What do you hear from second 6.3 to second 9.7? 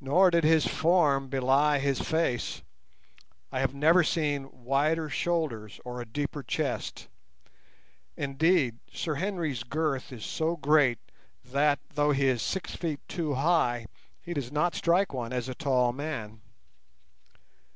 chest. Indeed, Sir Henry's